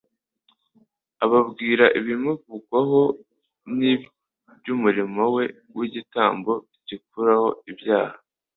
ababwira 1.23 1.85
ibimuvugwaho 1.99 3.01
n'iby'umurimo 3.77 5.23
we 5.35 5.43
w'igitambo 5.75 6.51
gikuraho 6.87 7.47
ibyaha. 7.71 8.17